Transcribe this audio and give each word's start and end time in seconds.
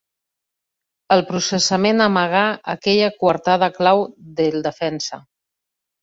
El 1.15 1.19
processament 1.31 2.03
amagà 2.05 2.41
aquella 2.73 3.09
coartada 3.23 3.69
clau 3.75 4.01
del 4.39 4.57
defensa. 4.69 5.21